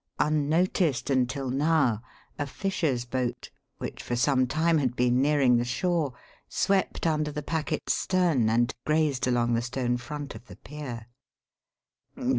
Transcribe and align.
Unnoticed 0.17 1.11
until 1.11 1.51
now, 1.51 2.01
a 2.39 2.47
fisher's 2.47 3.05
boat, 3.05 3.51
which 3.77 4.01
for 4.01 4.15
some 4.15 4.47
time 4.47 4.79
had 4.79 4.95
been 4.95 5.21
nearing 5.21 5.57
the 5.57 5.63
shore, 5.63 6.13
swept 6.49 7.05
under 7.05 7.31
the 7.31 7.43
packet's 7.43 7.93
stern 7.93 8.49
and 8.49 8.73
grazed 8.83 9.27
along 9.27 9.53
the 9.53 9.61
stone 9.61 9.97
front 9.97 10.33
of 10.33 10.47
the 10.47 10.55
pier. 10.55 11.05